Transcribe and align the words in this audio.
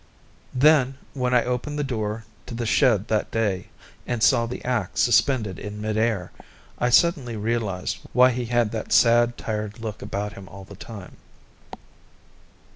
Then, 0.55 0.97
when 1.13 1.31
I 1.31 1.43
opened 1.45 1.77
the 1.77 1.83
door 1.83 2.25
to 2.47 2.55
the 2.55 2.65
shed 2.65 3.07
that 3.09 3.29
day, 3.29 3.67
and 4.07 4.23
saw 4.23 4.47
the 4.47 4.65
axe 4.65 4.99
suspended 5.01 5.59
in 5.59 5.79
mid 5.79 5.95
air, 5.95 6.31
I 6.79 6.89
suddenly 6.89 7.37
realized 7.37 7.99
why 8.11 8.31
he 8.31 8.45
had 8.45 8.71
that 8.71 8.93
sad, 8.93 9.37
tired 9.37 9.77
look 9.79 10.01
about 10.01 10.33
him 10.33 10.49
all 10.49 10.63
the 10.63 10.75
time. 10.75 11.17